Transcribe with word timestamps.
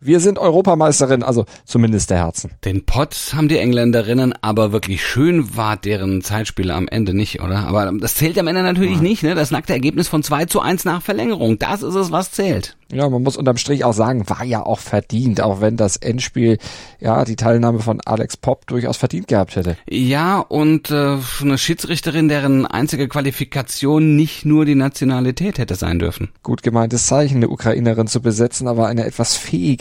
Wir 0.00 0.20
sind 0.20 0.38
Europameisterin, 0.38 1.22
also 1.22 1.46
zumindest 1.64 2.10
der 2.10 2.18
Herzen. 2.18 2.50
Den 2.64 2.84
Pott 2.84 3.32
haben 3.34 3.48
die 3.48 3.56
Engländerinnen, 3.56 4.34
aber 4.42 4.70
wirklich 4.70 5.04
schön 5.04 5.56
war 5.56 5.76
deren 5.78 6.22
Zeitspiel 6.22 6.70
am 6.70 6.86
Ende 6.86 7.14
nicht, 7.14 7.40
oder? 7.40 7.66
Aber 7.66 7.90
das 7.98 8.14
zählt 8.14 8.38
am 8.38 8.46
Ende 8.46 8.62
natürlich 8.62 8.96
ja. 8.96 9.02
nicht, 9.02 9.22
ne? 9.22 9.34
Das 9.34 9.50
nackte 9.50 9.72
Ergebnis 9.72 10.08
von 10.08 10.22
2 10.22 10.46
zu 10.46 10.60
1 10.60 10.84
nach 10.84 11.00
Verlängerung. 11.00 11.58
Das 11.58 11.82
ist 11.82 11.94
es, 11.94 12.12
was 12.12 12.30
zählt. 12.30 12.76
Ja, 12.92 13.08
man 13.08 13.22
muss 13.22 13.36
unterm 13.36 13.56
Strich 13.56 13.84
auch 13.84 13.92
sagen, 13.92 14.28
war 14.28 14.44
ja 14.44 14.64
auch 14.64 14.78
verdient, 14.78 15.40
auch 15.40 15.60
wenn 15.60 15.76
das 15.76 15.96
Endspiel 15.96 16.58
ja 17.00 17.24
die 17.24 17.34
Teilnahme 17.34 17.80
von 17.80 18.00
Alex 18.04 18.36
Popp 18.36 18.66
durchaus 18.68 18.96
verdient 18.96 19.26
gehabt 19.26 19.56
hätte. 19.56 19.76
Ja, 19.88 20.38
und 20.38 20.92
äh, 20.92 21.18
eine 21.40 21.58
Schiedsrichterin, 21.58 22.28
deren 22.28 22.64
einzige 22.64 23.08
Qualifikation 23.08 24.14
nicht 24.14 24.44
nur 24.44 24.64
die 24.64 24.76
Nationalität 24.76 25.58
hätte 25.58 25.74
sein 25.74 25.98
dürfen. 25.98 26.28
Gut 26.44 26.62
gemeintes 26.62 27.06
Zeichen, 27.06 27.38
eine 27.38 27.48
Ukrainerin 27.48 28.06
zu 28.06 28.20
besetzen, 28.22 28.68
aber 28.68 28.86
eine 28.86 29.04
etwas 29.04 29.34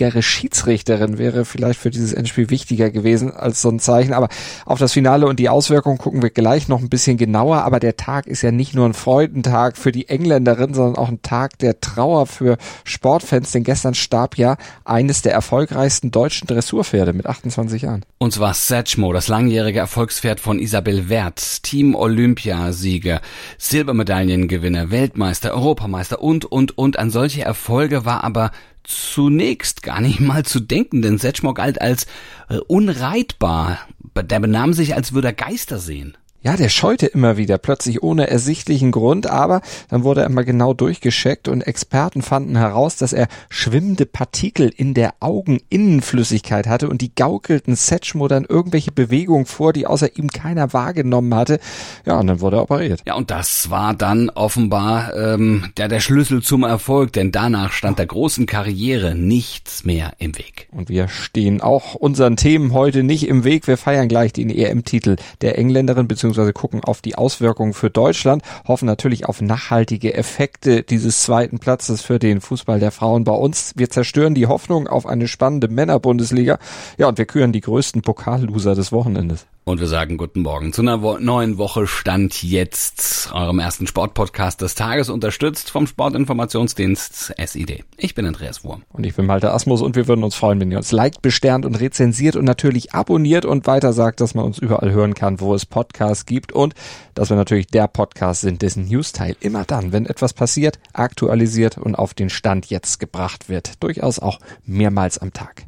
fähigere 0.05 0.21
Schiedsrichterin 0.21 1.17
wäre 1.17 1.45
vielleicht 1.45 1.79
für 1.79 1.89
dieses 1.89 2.13
Endspiel 2.13 2.49
wichtiger 2.49 2.89
gewesen 2.89 3.31
als 3.31 3.61
so 3.61 3.69
ein 3.69 3.79
Zeichen. 3.79 4.13
Aber 4.13 4.29
auf 4.65 4.79
das 4.79 4.93
Finale 4.93 5.27
und 5.27 5.39
die 5.39 5.49
Auswirkungen 5.49 5.97
gucken 5.97 6.21
wir 6.21 6.29
gleich 6.29 6.67
noch 6.67 6.79
ein 6.79 6.89
bisschen 6.89 7.17
genauer. 7.17 7.63
Aber 7.63 7.79
der 7.79 7.97
Tag 7.97 8.27
ist 8.27 8.41
ja 8.41 8.51
nicht 8.51 8.73
nur 8.73 8.87
ein 8.87 8.93
Freudentag 8.93 9.77
für 9.77 9.91
die 9.91 10.07
Engländerin, 10.07 10.73
sondern 10.73 10.95
auch 10.95 11.09
ein 11.09 11.21
Tag 11.21 11.57
der 11.59 11.79
Trauer 11.79 12.27
für 12.27 12.57
Sportfans, 12.83 13.51
denn 13.51 13.63
gestern 13.63 13.95
starb 13.95 14.37
ja 14.37 14.57
eines 14.83 15.21
der 15.21 15.33
erfolgreichsten 15.33 16.11
deutschen 16.11 16.47
Dressurpferde 16.47 17.13
mit 17.13 17.25
28 17.25 17.81
Jahren. 17.81 18.03
Und 18.17 18.33
zwar 18.33 18.53
Satchmo, 18.53 19.13
das 19.13 19.27
langjährige 19.27 19.79
Erfolgspferd 19.79 20.39
von 20.39 20.59
Isabel 20.59 21.09
Wert, 21.09 21.63
Team 21.63 21.95
Olympiasieger, 21.95 23.21
Silbermedaillengewinner, 23.57 24.91
Weltmeister, 24.91 25.53
Europameister 25.53 26.21
und, 26.21 26.45
und, 26.45 26.77
und. 26.77 26.97
An 26.99 27.11
solche 27.11 27.43
Erfolge 27.43 28.05
war 28.05 28.23
aber 28.23 28.51
zunächst 28.87 29.83
gar 29.83 30.01
nicht 30.01 30.19
mal 30.19 30.43
zu 30.43 30.59
denken, 30.59 31.01
denn 31.01 31.17
Setchmo 31.17 31.53
galt 31.53 31.81
als 31.81 32.05
äh, 32.49 32.57
unreitbar. 32.67 33.79
Der 34.15 34.39
benahm 34.39 34.73
sich, 34.73 34.95
als 34.95 35.13
würde 35.13 35.29
er 35.29 35.33
Geister 35.33 35.79
sehen. 35.79 36.17
Ja, 36.45 36.55
der 36.55 36.69
scheute 36.69 37.07
immer 37.07 37.37
wieder, 37.37 37.57
plötzlich 37.57 38.03
ohne 38.03 38.29
ersichtlichen 38.29 38.91
Grund, 38.91 39.25
aber 39.25 39.61
dann 39.89 40.03
wurde 40.03 40.21
er 40.21 40.27
immer 40.27 40.43
genau 40.43 40.75
durchgescheckt 40.75 41.47
und 41.47 41.61
Experten 41.61 42.21
fanden 42.21 42.55
heraus, 42.55 42.97
dass 42.97 43.13
er 43.13 43.29
schwimmende 43.49 44.05
Partikel 44.05 44.69
in 44.69 44.93
der 44.93 45.15
Augeninnenflüssigkeit 45.21 46.67
hatte 46.67 46.87
und 46.87 47.01
die 47.01 47.15
gaukelten 47.15 47.75
Setchmo 47.75 48.27
dann 48.27 48.45
irgendwelche 48.45 48.91
Bewegungen 48.91 49.47
vor, 49.47 49.73
die 49.73 49.87
außer 49.87 50.17
ihm 50.19 50.29
keiner 50.29 50.71
wahrgenommen 50.71 51.33
hatte. 51.33 51.59
Ja, 52.05 52.19
und 52.19 52.27
dann 52.27 52.41
wurde 52.41 52.57
er 52.57 52.61
operiert. 52.61 53.01
Ja, 53.07 53.15
und 53.15 53.31
das 53.31 53.71
war 53.71 53.95
dann 53.95 54.29
offenbar 54.29 55.15
ähm, 55.15 55.71
der, 55.77 55.87
der 55.87 55.99
Schlüssel 55.99 56.43
zum 56.43 56.61
Erfolg, 56.61 57.11
denn 57.13 57.31
danach 57.31 57.71
stand 57.71 57.97
der 57.97 58.05
großen 58.05 58.45
Karriere 58.45 59.15
nichts 59.15 59.83
mehr 59.83 60.13
im 60.19 60.37
Weg. 60.37 60.67
Und 60.71 60.89
wir 60.89 61.07
stehen 61.07 61.61
auch 61.61 61.95
unseren 61.95 62.37
Themen 62.37 62.71
heute 62.71 63.01
nicht 63.01 63.27
im 63.27 63.43
Weg. 63.45 63.65
Wir 63.65 63.77
feiern 63.77 64.07
gleich 64.07 64.31
den 64.31 64.51
EM-Titel 64.51 65.15
der 65.41 65.57
Engländerin 65.57 66.07
bzw 66.07 66.34
beziehungsweise 66.35 66.53
gucken 66.53 66.83
auf 66.83 67.01
die 67.01 67.15
Auswirkungen 67.15 67.73
für 67.73 67.89
Deutschland, 67.89 68.43
hoffen 68.67 68.85
natürlich 68.85 69.25
auf 69.25 69.41
nachhaltige 69.41 70.13
Effekte 70.13 70.83
dieses 70.83 71.23
zweiten 71.23 71.59
Platzes 71.59 72.01
für 72.01 72.19
den 72.19 72.41
Fußball 72.41 72.79
der 72.79 72.91
Frauen 72.91 73.23
bei 73.23 73.31
uns. 73.31 73.73
Wir 73.75 73.89
zerstören 73.89 74.35
die 74.35 74.47
Hoffnung 74.47 74.87
auf 74.87 75.05
eine 75.05 75.27
spannende 75.27 75.67
Männerbundesliga. 75.67 76.59
Ja, 76.97 77.07
und 77.07 77.17
wir 77.17 77.25
küren 77.25 77.53
die 77.53 77.61
größten 77.61 78.01
Pokalloser 78.01 78.75
des 78.75 78.91
Wochenendes. 78.91 79.45
Und 79.67 79.79
wir 79.79 79.87
sagen 79.87 80.17
guten 80.17 80.43
Morgen 80.43 80.73
zu 80.73 80.83
einer 80.83 80.97
neuen 81.19 81.57
Woche 81.57 81.87
Stand 81.87 82.43
jetzt, 82.43 83.31
eurem 83.33 83.57
ersten 83.57 83.87
Sportpodcast 83.87 84.61
des 84.61 84.75
Tages, 84.75 85.09
unterstützt 85.09 85.71
vom 85.71 85.87
Sportinformationsdienst 85.87 87.33
SID. 87.43 87.83
Ich 87.97 88.13
bin 88.13 88.27
Andreas 88.27 88.63
Wurm. 88.63 88.83
Und 88.89 89.07
ich 89.07 89.15
bin 89.15 89.25
Malte 89.25 89.51
Asmus 89.51 89.81
und 89.81 89.95
wir 89.95 90.07
würden 90.07 90.23
uns 90.23 90.35
freuen, 90.35 90.59
wenn 90.59 90.69
ihr 90.69 90.77
uns 90.77 90.91
liked, 90.91 91.23
besternt 91.23 91.65
und 91.65 91.79
rezensiert 91.79 92.35
und 92.35 92.45
natürlich 92.45 92.93
abonniert 92.93 93.43
und 93.43 93.65
weiter 93.65 93.91
sagt, 93.91 94.21
dass 94.21 94.35
man 94.35 94.45
uns 94.45 94.59
überall 94.59 94.91
hören 94.91 95.15
kann, 95.15 95.39
wo 95.39 95.55
es 95.55 95.65
Podcasts 95.65 96.27
gibt 96.27 96.51
und 96.51 96.75
dass 97.15 97.31
wir 97.31 97.35
natürlich 97.35 97.65
der 97.65 97.87
Podcast 97.87 98.41
sind, 98.41 98.61
dessen 98.61 98.85
News-Teil 98.85 99.35
immer 99.39 99.65
dann, 99.65 99.91
wenn 99.91 100.05
etwas 100.05 100.33
passiert, 100.33 100.77
aktualisiert 100.93 101.79
und 101.79 101.95
auf 101.95 102.13
den 102.13 102.29
Stand 102.29 102.67
jetzt 102.67 102.99
gebracht 102.99 103.49
wird. 103.49 103.81
Durchaus 103.81 104.19
auch 104.19 104.37
mehrmals 104.63 105.17
am 105.17 105.33
Tag. 105.33 105.65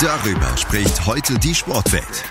Darüber 0.00 0.56
spricht 0.56 1.06
heute 1.06 1.40
die 1.40 1.56
Sportwelt. 1.56 2.24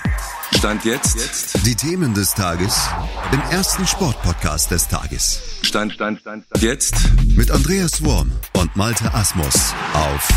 Stand 0.58 0.86
jetzt. 0.86 1.66
Die 1.66 1.76
Themen 1.76 2.14
des 2.14 2.34
Tages 2.34 2.88
im 3.34 3.42
ersten 3.52 3.86
Sportpodcast 3.86 4.72
des 4.72 4.88
Tages. 4.88 5.60
Stand, 5.64 5.92
Stand, 5.92 6.22
Stand, 6.22 6.46
Stand. 6.46 6.64
Jetzt. 6.64 6.96
Mit 7.36 7.52
Andreas 7.52 8.02
Worm 8.06 8.32
und 8.54 8.74
Malte 8.78 9.14
Asmus 9.14 9.74
auf 9.94 10.30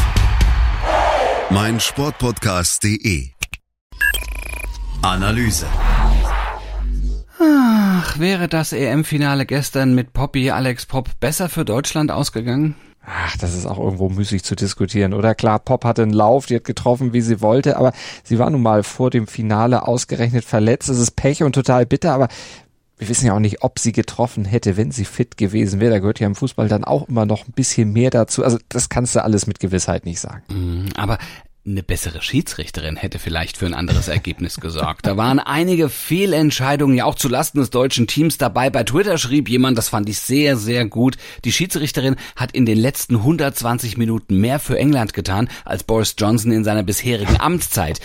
meinsportpodcast.de. 1.51 3.29
Analyse. 5.03 5.67
Ach, 7.39 8.19
wäre 8.19 8.49
das 8.49 8.73
EM-Finale 8.73 9.47
gestern 9.47 9.95
mit 9.95 10.13
Poppy 10.13 10.51
Alex 10.51 10.85
Pop 10.85 11.09
besser 11.21 11.49
für 11.49 11.65
Deutschland 11.65 12.11
ausgegangen? 12.11 12.75
Ach, 13.05 13.37
das 13.39 13.55
ist 13.55 13.67
auch 13.67 13.79
irgendwo 13.79 14.09
müßig 14.09 14.45
zu 14.45 14.55
diskutieren, 14.55 15.15
oder? 15.15 15.35
Klar, 15.35 15.59
Pop 15.59 15.85
hatte 15.85 16.03
einen 16.03 16.13
Lauf, 16.13 16.47
die 16.47 16.57
hat 16.57 16.65
getroffen, 16.65 17.13
wie 17.13 17.23
sie 17.23 17.41
wollte, 17.41 17.77
aber 17.77 17.93
sie 18.25 18.39
war 18.39 18.51
nun 18.51 18.63
mal 18.63 18.83
vor 18.83 19.11
dem 19.11 19.27
Finale 19.27 19.89
ausgerechnet 19.89 20.45
verletzt. 20.45 20.89
Es 20.89 20.99
ist 20.99 21.17
Pech 21.17 21.43
und 21.43 21.55
total 21.55 21.87
bitter, 21.87 22.13
aber 22.13 22.29
wir 22.99 23.09
wissen 23.09 23.25
ja 23.25 23.35
auch 23.35 23.41
nicht, 23.41 23.63
ob 23.63 23.79
sie 23.79 23.93
getroffen 23.93 24.45
hätte, 24.45 24.77
wenn 24.77 24.91
sie 24.91 25.07
fit 25.07 25.39
gewesen 25.39 25.81
wäre. 25.81 25.91
Da 25.91 25.99
gehört 26.01 26.21
ja 26.21 26.27
im 26.27 26.35
Fußball 26.35 26.69
dann 26.69 26.85
auch 26.85 27.09
immer 27.09 27.25
noch 27.25 27.49
ein 27.49 27.53
bisschen 27.53 27.93
mehr 27.93 28.11
dazu. 28.11 28.45
Also 28.45 28.59
das 28.69 28.91
kannst 28.91 29.17
du 29.17 29.25
alles 29.25 29.47
mit 29.47 29.59
Gewissheit 29.59 30.05
nicht 30.05 30.21
sagen. 30.21 30.43
Mm, 30.49 30.89
aber 30.97 31.17
eine 31.67 31.83
bessere 31.83 32.23
Schiedsrichterin 32.23 32.97
hätte 32.97 33.19
vielleicht 33.19 33.57
für 33.59 33.67
ein 33.67 33.75
anderes 33.75 34.09
Ergebnis 34.09 34.61
gesorgt. 34.61 35.07
Da 35.07 35.17
waren 35.17 35.39
einige 35.39 35.91
Fehlentscheidungen 35.91 36.97
ja 36.97 37.05
auch 37.05 37.15
zulasten 37.15 37.61
des 37.61 37.71
deutschen 37.71 38.07
Teams 38.07 38.39
dabei. 38.39 38.71
Bei 38.71 38.83
Twitter 38.83 39.19
schrieb 39.19 39.49
jemand, 39.49 39.77
das 39.77 39.91
fand 39.91 40.09
ich 40.09 40.19
sehr, 40.21 40.57
sehr 40.57 40.87
gut. 40.87 41.17
Die 41.45 41.53
Schiedsrichterin 41.53 42.17
hat 42.35 42.53
in 42.53 42.65
den 42.65 42.79
letzten 42.79 43.17
120 43.17 43.99
Minuten 43.99 44.41
mehr 44.41 44.59
für 44.59 44.79
England 44.79 45.13
getan 45.13 45.49
als 45.65 45.85
Boris 45.85 46.15
Johnson 46.17 46.51
in 46.51 46.65
seiner 46.65 46.83
bisherigen 46.83 47.39
Amtszeit. 47.39 48.01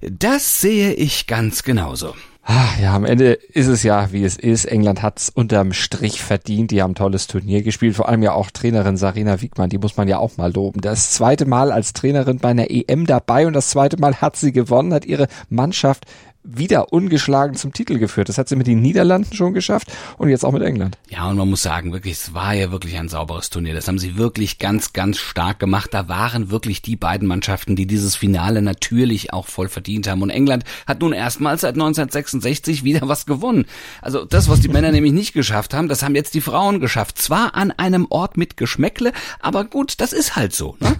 Das 0.00 0.60
sehe 0.60 0.92
ich 0.92 1.28
ganz 1.28 1.62
genauso. 1.62 2.14
Ah, 2.44 2.70
ja, 2.80 2.94
am 2.96 3.04
Ende 3.04 3.34
ist 3.34 3.68
es 3.68 3.84
ja, 3.84 4.10
wie 4.10 4.24
es 4.24 4.36
ist. 4.36 4.64
England 4.64 5.00
hat's 5.00 5.28
unterm 5.28 5.72
Strich 5.72 6.22
verdient. 6.22 6.72
Die 6.72 6.82
haben 6.82 6.96
tolles 6.96 7.28
Turnier 7.28 7.62
gespielt. 7.62 7.94
Vor 7.94 8.08
allem 8.08 8.22
ja 8.22 8.32
auch 8.32 8.50
Trainerin 8.50 8.96
Sarina 8.96 9.40
Wiegmann, 9.40 9.70
die 9.70 9.78
muss 9.78 9.96
man 9.96 10.08
ja 10.08 10.18
auch 10.18 10.36
mal 10.38 10.52
loben. 10.52 10.80
Das 10.80 11.12
zweite 11.12 11.46
Mal 11.46 11.70
als 11.70 11.92
Trainerin 11.92 12.38
bei 12.38 12.48
einer 12.48 12.68
EM 12.68 13.06
dabei 13.06 13.46
und 13.46 13.52
das 13.52 13.70
zweite 13.70 13.96
Mal 13.96 14.20
hat 14.20 14.34
sie 14.34 14.50
gewonnen, 14.50 14.92
hat 14.92 15.04
ihre 15.04 15.28
Mannschaft 15.50 16.04
wieder 16.44 16.92
ungeschlagen 16.92 17.56
zum 17.56 17.72
Titel 17.72 17.98
geführt. 17.98 18.28
Das 18.28 18.38
hat 18.38 18.48
sie 18.48 18.56
mit 18.56 18.66
den 18.66 18.80
Niederlanden 18.80 19.34
schon 19.34 19.54
geschafft 19.54 19.92
und 20.18 20.28
jetzt 20.28 20.44
auch 20.44 20.52
mit 20.52 20.62
England. 20.62 20.98
Ja, 21.08 21.28
und 21.28 21.36
man 21.36 21.48
muss 21.48 21.62
sagen, 21.62 21.92
wirklich, 21.92 22.14
es 22.14 22.34
war 22.34 22.52
ja 22.52 22.72
wirklich 22.72 22.98
ein 22.98 23.08
sauberes 23.08 23.50
Turnier. 23.50 23.74
Das 23.74 23.86
haben 23.88 23.98
sie 23.98 24.16
wirklich 24.16 24.58
ganz, 24.58 24.92
ganz 24.92 25.18
stark 25.18 25.60
gemacht. 25.60 25.94
Da 25.94 26.08
waren 26.08 26.50
wirklich 26.50 26.82
die 26.82 26.96
beiden 26.96 27.28
Mannschaften, 27.28 27.76
die 27.76 27.86
dieses 27.86 28.16
Finale 28.16 28.60
natürlich 28.62 29.32
auch 29.32 29.46
voll 29.46 29.68
verdient 29.68 30.08
haben. 30.08 30.22
Und 30.22 30.30
England 30.30 30.64
hat 30.86 31.00
nun 31.00 31.12
erstmals 31.12 31.60
seit 31.60 31.74
1966 31.74 32.82
wieder 32.82 33.08
was 33.08 33.26
gewonnen. 33.26 33.66
Also 34.00 34.24
das, 34.24 34.48
was 34.48 34.60
die 34.60 34.68
Männer 34.68 34.90
nämlich 34.92 35.12
nicht 35.12 35.34
geschafft 35.34 35.74
haben, 35.74 35.88
das 35.88 36.02
haben 36.02 36.14
jetzt 36.14 36.34
die 36.34 36.40
Frauen 36.40 36.80
geschafft. 36.80 37.18
Zwar 37.18 37.54
an 37.54 37.70
einem 37.70 38.06
Ort 38.10 38.36
mit 38.36 38.56
Geschmäckle, 38.56 39.12
aber 39.40 39.64
gut, 39.64 40.00
das 40.00 40.12
ist 40.12 40.34
halt 40.34 40.54
so. 40.54 40.76
Ne? 40.80 40.96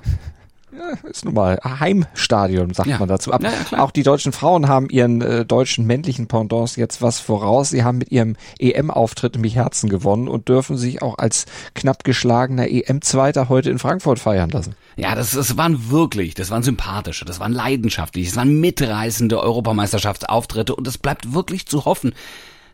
Ja, 0.76 1.08
ist 1.08 1.24
nun 1.24 1.34
mal 1.34 1.58
Heimstadion, 1.64 2.72
sagt 2.74 2.88
Ja. 2.88 2.98
man 2.98 3.08
dazu. 3.08 3.32
Aber 3.32 3.44
Ja, 3.44 3.52
auch 3.78 3.90
die 3.90 4.02
deutschen 4.02 4.32
Frauen 4.32 4.68
haben 4.68 4.88
ihren 4.88 5.20
äh, 5.20 5.44
deutschen 5.44 5.86
männlichen 5.86 6.26
Pendants 6.28 6.76
jetzt 6.76 7.02
was 7.02 7.20
voraus. 7.20 7.70
Sie 7.70 7.84
haben 7.84 7.98
mit 7.98 8.10
ihrem 8.10 8.36
EM-Auftritt 8.58 9.34
nämlich 9.34 9.56
Herzen 9.56 9.88
gewonnen 9.88 10.28
und 10.28 10.48
dürfen 10.48 10.76
sich 10.76 11.02
auch 11.02 11.18
als 11.18 11.46
knapp 11.74 12.04
geschlagener 12.04 12.68
EM-Zweiter 12.68 13.48
heute 13.48 13.70
in 13.70 13.78
Frankfurt 13.78 14.18
feiern 14.18 14.50
lassen. 14.50 14.74
Ja, 14.96 15.14
das, 15.14 15.32
das 15.32 15.56
waren 15.56 15.90
wirklich, 15.90 16.34
das 16.34 16.50
waren 16.50 16.62
sympathische, 16.62 17.24
das 17.24 17.40
waren 17.40 17.52
leidenschaftliche, 17.52 18.28
das 18.30 18.36
waren 18.36 18.60
mitreißende 18.60 19.40
Europameisterschaftsauftritte 19.40 20.74
und 20.74 20.86
es 20.86 20.98
bleibt 20.98 21.32
wirklich 21.34 21.66
zu 21.66 21.84
hoffen, 21.84 22.14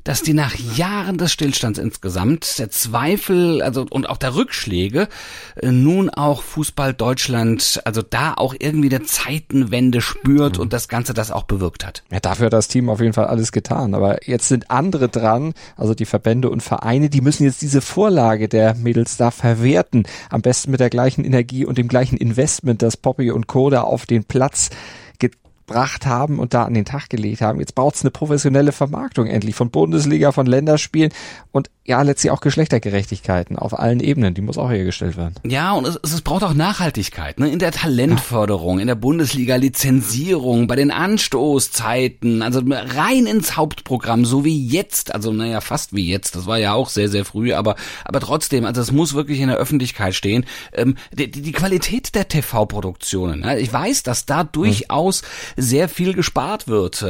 dass 0.09 0.23
die 0.23 0.33
nach 0.33 0.55
Jahren 0.55 1.19
des 1.19 1.33
Stillstands 1.33 1.79
insgesamt, 1.79 2.59
der 2.59 2.71
Zweifel, 2.71 3.61
also 3.61 3.85
und 3.91 4.09
auch 4.09 4.17
der 4.17 4.37
Rückschläge, 4.37 5.07
äh, 5.57 5.71
nun 5.71 6.09
auch 6.09 6.41
Fußball 6.41 6.95
Deutschland, 6.95 7.83
also 7.85 8.01
da 8.01 8.33
auch 8.33 8.55
irgendwie 8.59 8.89
der 8.89 9.05
Zeitenwende 9.05 10.01
spürt 10.01 10.59
und 10.59 10.73
das 10.73 10.89
Ganze 10.89 11.13
das 11.13 11.31
auch 11.31 11.43
bewirkt 11.43 11.85
hat. 11.85 12.05
Ja, 12.11 12.21
dafür 12.21 12.47
hat 12.47 12.55
das 12.55 12.69
Team 12.69 12.89
auf 12.89 13.01
jeden 13.01 13.13
Fall 13.13 13.27
alles 13.27 13.53
getan. 13.53 13.93
Aber 13.93 14.27
jetzt 14.27 14.49
sind 14.49 14.71
andere 14.71 15.11
dran, 15.11 15.53
also 15.77 15.93
die 15.93 16.07
Verbände 16.07 16.49
und 16.49 16.63
Vereine, 16.63 17.11
die 17.11 17.21
müssen 17.21 17.45
jetzt 17.45 17.61
diese 17.61 17.83
Vorlage 17.83 18.49
der 18.49 18.77
Mädels 18.77 19.19
da 19.19 19.31
verwerten. 19.31 20.05
Am 20.31 20.41
besten 20.41 20.71
mit 20.71 20.81
der 20.81 20.89
gleichen 20.89 21.23
Energie 21.23 21.67
und 21.67 21.77
dem 21.77 21.89
gleichen 21.89 22.17
Investment, 22.17 22.81
das 22.81 22.97
Poppy 22.97 23.31
und 23.31 23.47
Co. 23.47 23.69
da 23.69 23.83
auf 23.83 24.07
den 24.07 24.25
Platz 24.25 24.71
gebracht 25.69 26.07
haben 26.07 26.39
und 26.39 26.55
da 26.55 26.65
an 26.65 26.75
den 26.75 26.85
Tag 26.85 27.11
gelegt 27.11 27.43
haben. 27.43 27.61
Jetzt 27.61 27.75
braucht's 27.75 28.03
eine 28.03 28.11
professionelle 28.11 28.73
Vermarktung 28.73 29.27
endlich 29.27 29.55
von 29.55 29.71
Bundesliga, 29.71 30.33
von 30.33 30.47
Länderspielen 30.47 31.13
und 31.53 31.71
ja, 31.85 32.03
letztlich 32.03 32.31
auch 32.31 32.41
Geschlechtergerechtigkeiten 32.41 33.59
auf 33.59 33.79
allen 33.79 34.01
Ebenen. 34.01 34.35
Die 34.35 34.43
muss 34.43 34.59
auch 34.59 34.71
hergestellt 34.71 35.17
werden. 35.17 35.37
Ja, 35.45 35.73
und 35.73 35.87
es, 35.87 35.99
es 36.03 36.21
braucht 36.21 36.43
auch 36.43 36.53
Nachhaltigkeit, 36.53 37.41
ne? 37.41 37.49
In 37.49 37.59
der 37.59 37.73
Talentförderung, 37.73 38.79
in 38.79 38.89
der 38.89 38.95
Bundesliga-Lizenzierung, 38.95 40.67
bei 40.67 40.77
den 40.77 40.91
Anstoßzeiten, 40.91 42.43
also 42.43 42.61
rein 42.63 43.25
ins 43.25 43.57
Hauptprogramm, 43.57 44.27
so 44.27 44.45
wie 44.45 44.67
jetzt, 44.67 45.15
also 45.15 45.33
naja, 45.33 45.63
fast 45.63 45.95
wie 45.95 46.11
jetzt, 46.11 46.37
das 46.37 46.45
war 46.45 46.59
ja 46.59 46.75
auch 46.75 46.91
sehr, 46.91 47.09
sehr 47.09 47.25
früh, 47.25 47.55
aber, 47.55 47.77
aber 48.05 48.21
trotzdem, 48.21 48.67
also 48.67 48.83
es 48.83 48.93
muss 48.93 49.15
wirklich 49.15 49.41
in 49.41 49.49
der 49.49 49.57
Öffentlichkeit 49.57 50.15
stehen. 50.15 50.45
Ähm, 50.75 50.97
die, 51.11 51.31
die 51.31 51.53
Qualität 51.53 52.15
der 52.15 52.29
TV-Produktionen, 52.29 53.45
ja, 53.45 53.57
ich 53.57 53.73
weiß, 53.73 54.03
dass 54.03 54.27
da 54.27 54.45
durchaus 54.45 55.23
sehr 55.59 55.89
viel 55.89 56.15
gespart 56.15 56.69
wird. 56.69 57.05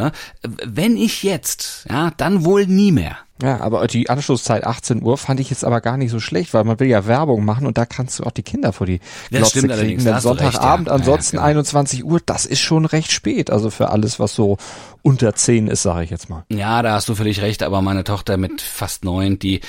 Wenn 0.64 0.96
ich 0.96 1.22
jetzt, 1.22 1.86
ja, 1.88 2.10
dann 2.16 2.44
wohl 2.44 2.66
nie 2.66 2.92
mehr. 2.92 3.16
Ja, 3.40 3.60
aber 3.60 3.86
die 3.86 4.10
Anschlusszeit 4.10 4.64
18 4.64 5.00
Uhr 5.00 5.16
fand 5.16 5.38
ich 5.38 5.48
jetzt 5.50 5.64
aber 5.64 5.80
gar 5.80 5.96
nicht 5.96 6.10
so 6.10 6.18
schlecht, 6.18 6.54
weil 6.54 6.64
man 6.64 6.80
will 6.80 6.88
ja 6.88 7.06
Werbung 7.06 7.44
machen 7.44 7.66
und 7.66 7.78
da 7.78 7.86
kannst 7.86 8.18
du 8.18 8.24
auch 8.24 8.32
die 8.32 8.42
Kinder 8.42 8.72
vor 8.72 8.86
die 8.86 8.98
Das 9.30 9.52
Glotze 9.52 9.68
kriegen. 9.68 10.02
Denn 10.02 10.14
recht, 10.14 10.22
Sonntagabend, 10.22 10.88
ja. 10.88 10.92
Ja, 10.94 10.98
ja, 10.98 11.00
ansonsten 11.00 11.36
genau. 11.36 11.48
21 11.48 12.04
Uhr, 12.04 12.20
das 12.24 12.46
ist 12.46 12.60
schon 12.60 12.84
recht 12.84 13.12
spät. 13.12 13.50
Also 13.50 13.70
für 13.70 13.90
alles, 13.90 14.18
was 14.18 14.34
so 14.34 14.58
unter 15.02 15.36
10 15.36 15.68
ist, 15.68 15.82
sage 15.82 16.02
ich 16.02 16.10
jetzt 16.10 16.28
mal. 16.28 16.44
Ja, 16.48 16.82
da 16.82 16.94
hast 16.94 17.08
du 17.08 17.14
völlig 17.14 17.40
recht, 17.40 17.62
aber 17.62 17.80
meine 17.80 18.02
Tochter 18.02 18.38
mit 18.38 18.60
fast 18.60 19.04
neun, 19.04 19.38
die 19.38 19.60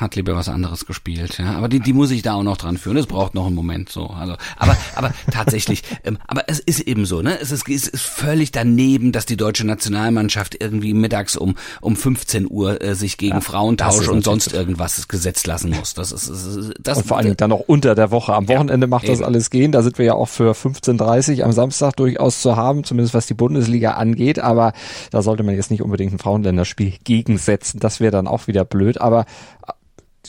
hat 0.00 0.16
lieber 0.16 0.34
was 0.34 0.48
anderes 0.48 0.86
gespielt, 0.86 1.38
ja. 1.38 1.52
Aber 1.52 1.68
die, 1.68 1.80
die 1.80 1.92
muss 1.92 2.10
ich 2.10 2.22
da 2.22 2.34
auch 2.34 2.42
noch 2.42 2.56
dran 2.56 2.78
führen. 2.78 2.96
Es 2.96 3.06
braucht 3.06 3.34
noch 3.34 3.46
einen 3.46 3.54
Moment, 3.54 3.88
so. 3.88 4.08
Also, 4.08 4.34
aber, 4.56 4.76
aber 4.94 5.12
tatsächlich, 5.30 5.82
ähm, 6.04 6.18
aber 6.26 6.44
es 6.48 6.60
ist 6.60 6.80
eben 6.80 7.06
so, 7.06 7.22
ne? 7.22 7.38
Es 7.40 7.50
ist, 7.52 7.68
es 7.68 7.88
ist 7.88 8.02
völlig 8.02 8.52
daneben, 8.52 9.12
dass 9.12 9.26
die 9.26 9.36
deutsche 9.36 9.66
Nationalmannschaft 9.66 10.56
irgendwie 10.60 10.94
mittags 10.94 11.36
um 11.36 11.54
um 11.80 11.96
15 11.96 12.50
Uhr 12.50 12.82
äh, 12.82 12.94
sich 12.94 13.18
gegen 13.18 13.36
das 13.36 13.44
Frauentausch 13.44 14.08
und 14.08 14.24
sonst 14.24 14.52
irgendwas 14.52 15.08
gesetzt 15.08 15.46
lassen 15.46 15.70
muss. 15.70 15.94
Das 15.94 16.12
ist, 16.12 16.28
das 16.28 16.44
ist 16.44 16.72
das. 16.80 16.98
Und 16.98 17.06
vor 17.06 17.16
allen 17.16 17.26
Dingen 17.26 17.36
dann 17.36 17.50
noch 17.50 17.60
unter 17.60 17.94
der 17.94 18.10
Woche. 18.10 18.34
Am 18.34 18.48
Wochenende 18.48 18.86
macht 18.86 19.08
das 19.08 19.18
eben. 19.18 19.24
alles 19.26 19.50
gehen. 19.50 19.72
Da 19.72 19.82
sind 19.82 19.98
wir 19.98 20.06
ja 20.06 20.14
auch 20.14 20.28
für 20.28 20.52
15.30 20.52 21.42
am 21.42 21.52
Samstag 21.52 21.96
durchaus 21.96 22.40
zu 22.40 22.56
haben, 22.56 22.84
zumindest 22.84 23.14
was 23.14 23.26
die 23.26 23.34
Bundesliga 23.34 23.92
angeht. 23.92 24.38
Aber 24.38 24.72
da 25.10 25.22
sollte 25.22 25.42
man 25.42 25.54
jetzt 25.54 25.70
nicht 25.70 25.82
unbedingt 25.82 26.12
ein 26.12 26.18
Frauenländerspiel 26.18 26.94
gegensetzen. 27.04 27.80
Das 27.80 28.00
wäre 28.00 28.12
dann 28.12 28.26
auch 28.26 28.46
wieder 28.46 28.64
blöd. 28.64 29.00
Aber 29.00 29.26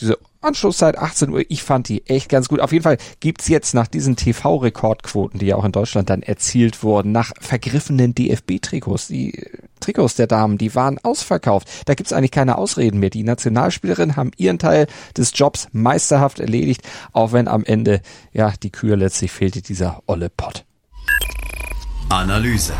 diese 0.00 0.18
Anschlusszeit 0.40 0.96
18 0.98 1.30
Uhr, 1.30 1.42
ich 1.48 1.62
fand 1.62 1.88
die 1.88 2.06
echt 2.06 2.28
ganz 2.28 2.48
gut. 2.48 2.60
Auf 2.60 2.72
jeden 2.72 2.84
Fall 2.84 2.98
gibt's 3.20 3.48
jetzt 3.48 3.74
nach 3.74 3.86
diesen 3.86 4.16
TV-Rekordquoten, 4.16 5.40
die 5.40 5.46
ja 5.46 5.56
auch 5.56 5.64
in 5.64 5.72
Deutschland 5.72 6.08
dann 6.08 6.22
erzielt 6.22 6.82
wurden, 6.82 7.12
nach 7.12 7.32
vergriffenen 7.40 8.14
DFB-Trikots, 8.14 9.08
die 9.08 9.34
äh, 9.34 9.58
Trikots 9.80 10.14
der 10.14 10.26
Damen, 10.26 10.58
die 10.58 10.74
waren 10.74 10.98
ausverkauft. 11.02 11.68
Da 11.86 11.94
gibt's 11.94 12.12
eigentlich 12.12 12.30
keine 12.30 12.58
Ausreden 12.58 13.00
mehr. 13.00 13.10
Die 13.10 13.24
Nationalspielerinnen 13.24 14.16
haben 14.16 14.30
ihren 14.36 14.58
Teil 14.58 14.86
des 15.16 15.32
Jobs 15.34 15.68
meisterhaft 15.72 16.40
erledigt, 16.40 16.82
auch 17.12 17.32
wenn 17.32 17.48
am 17.48 17.64
Ende, 17.64 18.00
ja, 18.32 18.52
die 18.62 18.70
Kühe 18.70 18.94
letztlich 18.94 19.32
fehlte 19.32 19.62
dieser 19.62 20.02
olle 20.06 20.30
Pott. 20.30 20.64
Analyse. 22.08 22.72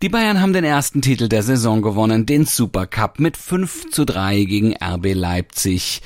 Die 0.00 0.08
Bayern 0.08 0.40
haben 0.40 0.52
den 0.52 0.62
ersten 0.62 1.02
Titel 1.02 1.28
der 1.28 1.42
Saison 1.42 1.82
gewonnen, 1.82 2.24
den 2.24 2.44
Supercup 2.44 3.18
mit 3.18 3.36
5 3.36 3.90
zu 3.90 4.04
3 4.04 4.44
gegen 4.44 4.76
RB 4.76 5.12
Leipzig. 5.12 6.02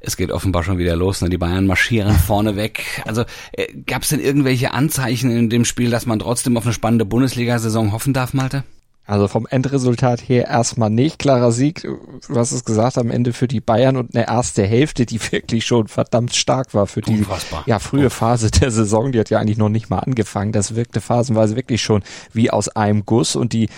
Es 0.00 0.16
geht 0.16 0.32
offenbar 0.32 0.62
schon 0.62 0.78
wieder 0.78 0.96
los, 0.96 1.20
ne? 1.20 1.28
die 1.28 1.36
Bayern 1.36 1.66
marschieren 1.66 2.14
vorne 2.18 2.56
weg. 2.56 3.02
Also 3.04 3.24
äh, 3.52 3.66
gab 3.86 4.04
es 4.04 4.08
denn 4.08 4.20
irgendwelche 4.20 4.72
Anzeichen 4.72 5.30
in 5.30 5.50
dem 5.50 5.66
Spiel, 5.66 5.90
dass 5.90 6.06
man 6.06 6.18
trotzdem 6.18 6.56
auf 6.56 6.64
eine 6.64 6.72
spannende 6.72 7.04
Bundesliga-Saison 7.04 7.92
hoffen 7.92 8.14
darf, 8.14 8.32
Malte? 8.32 8.64
Also 9.06 9.28
vom 9.28 9.46
Endresultat 9.48 10.20
her 10.20 10.48
erstmal 10.48 10.90
nicht. 10.90 11.18
Klarer 11.18 11.52
Sieg, 11.52 11.82
du 11.82 12.34
hast 12.34 12.50
es 12.52 12.64
gesagt, 12.64 12.98
am 12.98 13.10
Ende 13.10 13.32
für 13.32 13.46
die 13.46 13.60
Bayern 13.60 13.96
und 13.96 14.14
eine 14.14 14.26
erste 14.26 14.64
Hälfte, 14.64 15.06
die 15.06 15.20
wirklich 15.32 15.64
schon 15.64 15.86
verdammt 15.88 16.34
stark 16.34 16.74
war 16.74 16.86
für 16.86 17.02
die 17.02 17.18
Unfassbar. 17.18 17.62
ja, 17.66 17.78
frühe 17.78 18.10
Phase 18.10 18.50
der 18.50 18.70
Saison. 18.70 19.12
Die 19.12 19.20
hat 19.20 19.30
ja 19.30 19.38
eigentlich 19.38 19.58
noch 19.58 19.68
nicht 19.68 19.90
mal 19.90 20.00
angefangen. 20.00 20.52
Das 20.52 20.74
wirkte 20.74 21.00
phasenweise 21.00 21.56
wirklich 21.56 21.82
schon 21.82 22.02
wie 22.32 22.50
aus 22.50 22.68
einem 22.68 23.06
Guss 23.06 23.36
und 23.36 23.52
die 23.52 23.68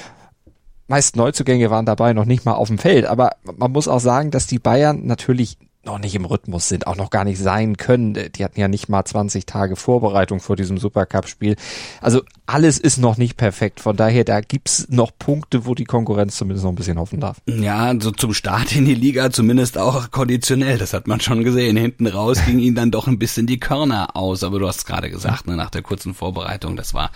meist 0.87 1.17
Neuzugänge 1.17 1.71
waren 1.71 1.85
dabei 1.85 2.15
noch 2.15 2.25
nicht 2.25 2.47
mal 2.47 2.55
auf 2.55 2.69
dem 2.69 2.79
Feld. 2.79 3.05
Aber 3.05 3.33
man 3.57 3.71
muss 3.71 3.89
auch 3.89 4.01
sagen, 4.01 4.31
dass 4.31 4.47
die 4.47 4.59
Bayern 4.59 5.05
natürlich 5.05 5.59
noch 5.85 5.99
nicht 5.99 6.15
im 6.15 6.25
Rhythmus 6.25 6.69
sind, 6.69 6.87
auch 6.87 6.97
noch 6.97 7.11
gar 7.11 7.25
nicht 7.25 7.39
sein 7.39 7.77
können. 7.77 8.15
Die 8.15 8.45
hatten 8.45 8.59
ja 8.61 8.69
nicht 8.69 8.89
mal 8.89 9.05
20 9.05 9.47
Tage 9.47 9.77
Vorbereitung 9.77 10.41
vor 10.41 10.57
diesem 10.57 10.79
Supercup-Spiel. 10.79 11.57
Also 12.01 12.23
alles 12.49 12.79
ist 12.79 12.97
noch 12.97 13.19
nicht 13.19 13.37
perfekt. 13.37 13.79
Von 13.79 13.97
daher, 13.97 14.25
da 14.25 14.41
gibt's 14.41 14.87
noch 14.89 15.11
Punkte, 15.19 15.67
wo 15.67 15.75
die 15.75 15.85
Konkurrenz 15.85 16.37
zumindest 16.37 16.65
noch 16.65 16.73
ein 16.73 16.77
bisschen 16.77 16.99
hoffen 16.99 17.21
darf. 17.21 17.37
Ja, 17.47 17.95
so 18.01 18.11
zum 18.11 18.33
Start 18.33 18.75
in 18.75 18.87
die 18.87 18.95
Liga 18.95 19.31
zumindest 19.31 19.77
auch 19.77 20.11
konditionell, 20.11 20.79
das 20.79 20.95
hat 20.95 21.07
man 21.07 21.21
schon 21.21 21.45
gesehen. 21.45 21.77
Hinten 21.77 22.07
raus 22.07 22.39
ging 22.47 22.59
ihnen 22.59 22.75
dann 22.75 22.91
doch 22.91 23.07
ein 23.07 23.19
bisschen 23.19 23.47
die 23.47 23.61
Körner 23.61 24.17
aus, 24.17 24.43
aber 24.45 24.59
du 24.59 24.67
hast 24.67 24.87
gerade 24.87 25.11
gesagt, 25.11 25.47
ne, 25.47 25.57
nach 25.57 25.69
der 25.69 25.83
kurzen 25.83 26.15
Vorbereitung, 26.15 26.75
das 26.75 26.95
war, 26.95 27.11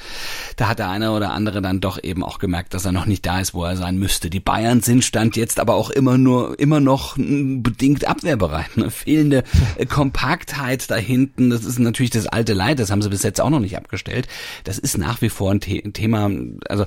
da 0.56 0.68
hat 0.68 0.78
der 0.78 0.90
eine 0.90 1.12
oder 1.12 1.32
andere 1.32 1.62
dann 1.62 1.80
doch 1.80 2.02
eben 2.02 2.22
auch 2.22 2.38
gemerkt, 2.38 2.74
dass 2.74 2.84
er 2.84 2.92
noch 2.92 3.06
nicht 3.06 3.24
da 3.24 3.40
ist, 3.40 3.54
wo 3.54 3.64
er 3.64 3.78
sein 3.78 3.96
müsste. 3.96 4.28
Die 4.28 4.40
Bayern 4.40 4.82
sind 4.82 5.02
Stand 5.02 5.36
jetzt 5.36 5.58
aber 5.58 5.76
auch 5.76 5.88
immer 5.88 6.18
nur, 6.18 6.58
immer 6.60 6.80
noch 6.80 7.16
bedingt 7.16 8.06
abwehrbereit. 8.06 8.76
Ne? 8.76 8.90
Fehlende 8.90 9.44
äh, 9.78 9.86
Kompaktheit 9.86 10.90
da 10.90 10.96
hinten, 10.96 11.48
das 11.48 11.64
ist 11.64 11.78
natürlich 11.78 12.10
das 12.10 12.26
alte 12.26 12.52
Leid, 12.52 12.80
das 12.80 12.90
haben 12.90 13.00
sie 13.00 13.08
bis 13.08 13.22
jetzt 13.22 13.40
auch 13.40 13.50
noch 13.50 13.60
nicht 13.60 13.78
abgestellt. 13.78 14.28
Das 14.64 14.78
ist 14.78 14.98
nach 14.98 15.21
wie 15.22 15.28
vor 15.28 15.50
ein, 15.50 15.60
The 15.62 15.82
ein 15.84 15.92
Thema, 15.92 16.30
also, 16.68 16.84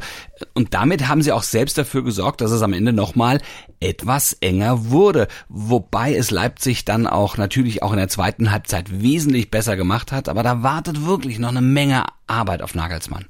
und 0.53 0.73
damit 0.73 1.07
haben 1.07 1.21
sie 1.21 1.31
auch 1.31 1.43
selbst 1.43 1.77
dafür 1.77 2.03
gesorgt, 2.03 2.41
dass 2.41 2.51
es 2.51 2.61
am 2.61 2.73
Ende 2.73 2.93
nochmal 2.93 3.41
etwas 3.79 4.33
enger 4.33 4.89
wurde. 4.91 5.27
Wobei 5.49 6.15
es 6.15 6.31
Leipzig 6.31 6.85
dann 6.85 7.07
auch 7.07 7.37
natürlich 7.37 7.83
auch 7.83 7.91
in 7.91 7.97
der 7.97 8.09
zweiten 8.09 8.51
Halbzeit 8.51 9.01
wesentlich 9.01 9.49
besser 9.49 9.75
gemacht 9.75 10.11
hat, 10.11 10.29
aber 10.29 10.43
da 10.43 10.63
wartet 10.63 11.05
wirklich 11.05 11.39
noch 11.39 11.49
eine 11.49 11.61
Menge 11.61 12.05
Arbeit 12.27 12.61
auf 12.61 12.75
Nagelsmann. 12.75 13.25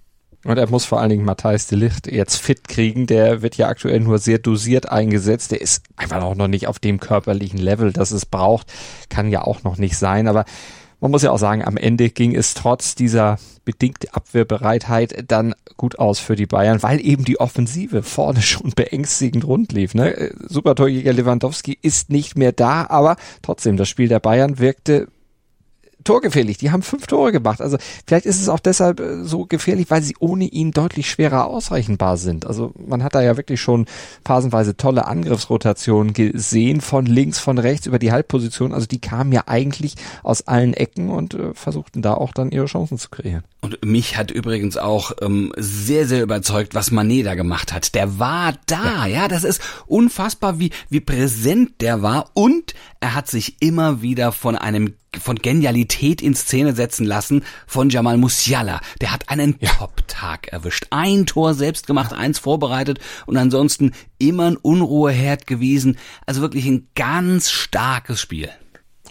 Und 0.46 0.60
er 0.60 0.70
muss 0.70 0.86
vor 0.86 1.02
allen 1.02 1.10
Dingen 1.10 1.26
Matthijs 1.26 1.66
de 1.66 1.80
Licht 1.80 2.06
jetzt 2.06 2.38
fit 2.38 2.68
kriegen. 2.68 3.08
Der 3.08 3.42
wird 3.42 3.58
ja 3.58 3.68
aktuell 3.68 4.00
nur 4.00 4.20
sehr 4.20 4.38
dosiert 4.38 4.88
eingesetzt. 4.88 5.52
Der 5.52 5.60
ist 5.60 5.84
einfach 5.96 6.22
auch 6.22 6.36
noch 6.36 6.48
nicht 6.48 6.68
auf 6.68 6.78
dem 6.78 7.00
körperlichen 7.00 7.58
Level, 7.58 7.92
das 7.92 8.12
es 8.12 8.28
braucht. 8.28 8.72
Kann 9.10 9.32
ja 9.32 9.42
auch 9.42 9.64
noch 9.64 9.78
nicht 9.78 9.98
sein. 9.98 10.28
Aber 10.28 10.46
man 11.06 11.12
muss 11.12 11.22
ja 11.22 11.30
auch 11.30 11.38
sagen, 11.38 11.64
am 11.64 11.78
Ende 11.78 12.10
ging 12.10 12.36
es 12.36 12.56
trotz 12.56 12.96
dieser 12.96 13.38
bedingten 13.64 14.10
Abwehrbereitheit 14.12 15.26
dann 15.28 15.54
gut 15.78 16.00
aus 16.00 16.20
für 16.20 16.36
die 16.36 16.48
Bayern, 16.48 16.82
weil 16.82 17.00
eben 17.00 17.24
die 17.24 17.40
Offensive 17.40 18.02
vorne 18.02 18.42
schon 18.42 18.72
beängstigend 18.76 19.46
rund 19.46 19.72
lief. 19.72 19.94
Ne? 19.94 20.32
Supertorjäger 20.48 21.14
Lewandowski 21.14 21.78
ist 21.80 22.10
nicht 22.10 22.40
mehr 22.40 22.54
da, 22.54 22.88
aber 22.90 23.18
trotzdem, 23.44 23.78
das 23.78 23.88
Spiel 23.88 24.08
der 24.08 24.20
Bayern 24.20 24.58
wirkte 24.58 25.08
torgefährlich. 26.06 26.58
Die 26.58 26.72
haben 26.72 26.82
fünf 26.82 27.08
Tore 27.08 27.34
gemacht. 27.34 27.62
Also 27.62 27.78
vielleicht 28.08 28.26
ist 28.26 28.42
es 28.42 28.48
auch 28.48 28.60
deshalb 28.60 29.00
äh, 29.02 29.24
so 29.24 29.46
gefährlich, 29.46 29.88
weil 29.90 30.02
sie 30.02 30.16
ohne 30.20 30.46
ihn 30.46 30.72
deutlich 30.72 31.10
schwerer 31.10 31.48
ausrechenbar 31.48 32.16
sind. 32.18 32.46
Also 32.46 32.72
man 32.78 33.04
hat 33.04 33.16
da 33.16 33.22
ja 33.22 33.36
wirklich 33.36 33.60
schon 33.60 33.86
phasenweise 34.26 34.78
tolle 34.78 35.06
Angriffsrotationen 35.08 36.14
gesehen, 36.14 36.80
von 36.80 37.06
links, 37.06 37.40
von 37.40 37.58
rechts 37.58 37.88
über 37.88 38.00
die 38.00 38.12
Halbposition. 38.12 38.74
Also 38.74 38.88
die 38.88 39.00
kamen 39.00 39.34
ja 39.34 39.44
eigentlich 39.48 39.96
aus 40.24 40.48
allen 40.48 40.74
Ecken 40.74 41.10
und 41.10 41.34
äh, 41.34 41.54
versuchten 41.54 42.02
da 42.02 42.14
auch 42.14 42.32
dann 42.32 42.52
ihre 42.52 42.68
Chancen 42.68 42.98
zu 42.98 43.10
kreieren. 43.10 43.44
Und 43.66 43.84
mich 43.84 44.16
hat 44.16 44.30
übrigens 44.30 44.78
auch 44.78 45.12
ähm, 45.24 45.52
sehr, 45.58 46.06
sehr 46.06 46.22
überzeugt, 46.22 46.76
was 46.76 46.92
Manet 46.92 47.26
da 47.26 47.34
gemacht 47.34 47.74
hat. 47.74 47.96
Der 47.96 48.20
war 48.20 48.54
da, 48.68 49.08
ja, 49.08 49.28
das 49.28 49.44
ist 49.44 49.60
unfassbar, 49.88 50.60
wie, 50.60 50.70
wie 50.90 51.00
präsent 51.00 51.82
der 51.82 52.04
war. 52.04 52.30
Und 52.36 52.76
er 53.00 53.16
hat 53.16 53.28
sich 53.28 53.60
immer 53.64 54.04
wieder 54.04 54.32
von 54.32 54.56
einem 54.56 54.94
von 55.20 55.38
Genialität 55.38 56.22
in 56.22 56.36
Szene 56.36 56.76
setzen 56.76 57.08
lassen 57.08 57.44
von 57.66 57.90
Jamal 57.90 58.18
Musiala. 58.18 58.82
Der 59.02 59.12
hat 59.12 59.30
einen 59.30 59.56
ja. 59.60 59.72
Top-Tag 59.72 60.50
erwischt. 60.50 60.86
Ein 60.92 61.26
Tor 61.26 61.56
selbst 61.56 61.88
gemacht, 61.88 62.14
eins 62.14 62.38
vorbereitet 62.38 63.00
und 63.26 63.36
ansonsten 63.36 63.94
immer 64.20 64.46
ein 64.46 64.58
Unruheherd 64.58 65.48
gewesen. 65.48 65.98
Also 66.28 66.42
wirklich 66.42 66.68
ein 66.68 66.88
ganz 66.94 67.50
starkes 67.50 68.22
Spiel. 68.22 68.52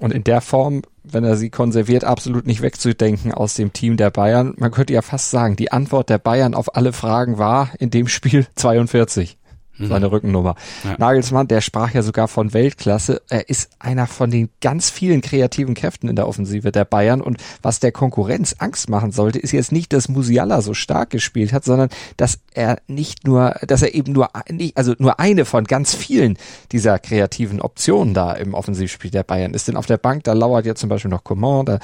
Und 0.01 0.13
in 0.13 0.25
der 0.25 0.41
Form 0.41 0.83
wenn 1.05 1.25
er 1.25 1.37
sie 1.37 1.51
konserviert, 1.51 2.03
absolut 2.03 2.47
nicht 2.47 2.63
wegzudenken 2.63 3.33
aus 3.33 3.55
dem 3.55 3.73
Team 3.73 3.97
der 3.97 4.11
Bayern. 4.11 4.55
Man 4.57 4.71
könnte 4.71 4.95
ja 4.95 5.03
fast 5.03 5.31
sagen, 5.31 5.55
die 5.55 5.71
Antwort 5.71 6.09
der 6.09 6.19
Bayern 6.19 6.55
auf 6.55 6.75
alle 6.77 6.93
Fragen 6.93 7.39
war 7.39 7.71
in 7.79 7.91
dem 7.91 8.09
Spiel 8.09 8.47
42 8.57 9.37
seine 9.78 10.07
mhm. 10.07 10.12
Rückennummer. 10.12 10.54
Ja. 10.85 10.97
Nagelsmann, 10.99 11.49
der 11.49 11.61
sprach 11.61 11.93
ja 11.93 12.02
sogar 12.02 12.28
von 12.28 12.52
Weltklasse. 12.52 13.23
Er 13.28 13.49
ist 13.49 13.71
einer 13.78 14.07
von 14.07 14.31
den 14.31 14.50
ganz 14.61 14.90
vielen 14.90 15.21
kreativen 15.21 15.75
Kräften 15.75 16.09
in 16.09 16.16
der 16.16 16.28
Offensive 16.28 16.71
der 16.71 16.85
Bayern. 16.85 17.21
Und 17.21 17.38
was 17.62 17.81
der 17.81 17.93
Konkurrenz 17.93 18.57
Angst 18.59 18.88
machen 18.88 19.11
sollte, 19.11 19.38
ist 19.38 19.52
jetzt 19.52 19.73
nicht, 19.73 19.93
dass 19.93 20.09
Musiala 20.09 20.61
so 20.61 20.75
stark 20.75 21.11
gespielt 21.11 21.52
hat, 21.52 21.64
sondern 21.64 21.88
dass 22.16 22.38
er 22.52 22.78
nicht 22.87 23.26
nur, 23.26 23.57
dass 23.66 23.83
er 23.83 23.95
eben 23.95 24.12
nur, 24.12 24.31
also 24.75 24.95
nur 24.99 25.19
eine 25.19 25.45
von 25.45 25.64
ganz 25.64 25.95
vielen 25.95 26.38
dieser 26.73 26.99
kreativen 26.99 27.61
Optionen 27.61 28.14
da 28.14 28.33
im 28.33 28.54
Offensivspiel 28.54 29.11
der 29.11 29.25
Bayern 29.25 29.54
ist. 29.54 29.69
Denn 29.69 29.76
auf 29.76 29.87
der 29.87 29.99
Bank, 29.99 30.25
da 30.25 30.33
lauert 30.33 30.66
ja 30.66 30.75
zum 30.75 30.88
Beispiel 30.88 31.11
noch 31.11 31.25
Coman, 31.25 31.66
da 31.66 31.78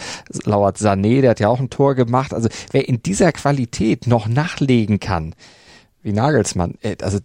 lauert 0.45 0.79
Sané, 0.79 1.21
der 1.21 1.31
hat 1.31 1.41
ja 1.41 1.49
auch 1.49 1.61
ein 1.61 1.71
Tor 1.71 1.95
gemacht. 1.95 2.33
Also 2.33 2.49
wer 2.71 2.89
in 2.89 3.03
dieser 3.03 3.33
Qualität 3.33 4.07
noch 4.07 4.29
nachlegen 4.29 5.01
kann, 5.01 5.35
wie 6.03 6.13
Nagelsmann, 6.13 6.75
äh, 6.83 6.97
also 7.03 7.19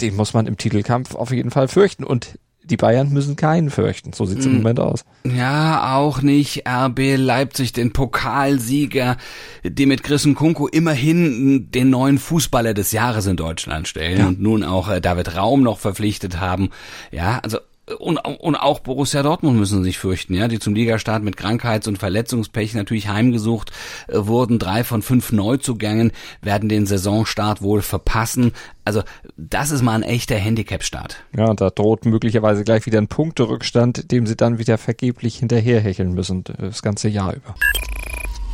den 0.00 0.16
muss 0.16 0.34
man 0.34 0.46
im 0.46 0.56
Titelkampf 0.56 1.14
auf 1.14 1.30
jeden 1.30 1.50
Fall 1.50 1.68
fürchten. 1.68 2.04
Und 2.04 2.38
die 2.64 2.76
Bayern 2.76 3.10
müssen 3.10 3.34
keinen 3.36 3.70
fürchten. 3.70 4.12
So 4.12 4.24
sieht's 4.24 4.44
im 4.46 4.52
hm. 4.52 4.58
Moment 4.58 4.80
aus. 4.80 5.04
Ja, 5.24 5.96
auch 5.96 6.22
nicht 6.22 6.64
RB 6.68 7.16
Leipzig, 7.16 7.72
den 7.72 7.92
Pokalsieger, 7.92 9.16
die 9.64 9.86
mit 9.86 10.02
Chris 10.02 10.28
Kunku 10.34 10.68
immerhin 10.68 11.70
den 11.72 11.90
neuen 11.90 12.18
Fußballer 12.18 12.74
des 12.74 12.92
Jahres 12.92 13.26
in 13.26 13.36
Deutschland 13.36 13.88
stellen 13.88 14.18
ja. 14.18 14.28
und 14.28 14.40
nun 14.40 14.62
auch 14.62 14.88
äh, 14.88 15.00
David 15.00 15.36
Raum 15.36 15.62
noch 15.62 15.80
verpflichtet 15.80 16.38
haben. 16.38 16.70
Ja, 17.10 17.40
also 17.42 17.58
und, 17.98 18.18
und 18.18 18.56
auch 18.56 18.80
Borussia 18.80 19.22
Dortmund 19.22 19.58
müssen 19.58 19.84
sich 19.84 19.98
fürchten, 19.98 20.34
ja, 20.34 20.48
die 20.48 20.58
zum 20.58 20.74
Ligastart 20.74 21.22
mit 21.22 21.36
Krankheits- 21.36 21.88
und 21.88 21.98
Verletzungspech 21.98 22.74
natürlich 22.74 23.08
heimgesucht 23.08 23.72
äh, 24.08 24.18
wurden. 24.18 24.58
Drei 24.58 24.84
von 24.84 25.02
fünf 25.02 25.32
Neuzugängen 25.32 26.12
werden 26.40 26.68
den 26.68 26.86
Saisonstart 26.86 27.62
wohl 27.62 27.82
verpassen. 27.82 28.52
Also 28.84 29.02
das 29.36 29.70
ist 29.70 29.82
mal 29.82 29.94
ein 29.94 30.02
echter 30.02 30.36
Handicap-Start. 30.36 31.16
Ja, 31.36 31.46
und 31.46 31.60
da 31.60 31.70
droht 31.70 32.04
möglicherweise 32.04 32.64
gleich 32.64 32.86
wieder 32.86 32.98
ein 32.98 33.08
Punkterückstand, 33.08 34.10
dem 34.10 34.26
sie 34.26 34.36
dann 34.36 34.58
wieder 34.58 34.78
vergeblich 34.78 35.38
hinterherhecheln 35.38 36.12
müssen, 36.12 36.44
das 36.44 36.82
ganze 36.82 37.08
Jahr 37.08 37.34
über. 37.34 37.54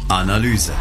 Analyse. 0.09 0.73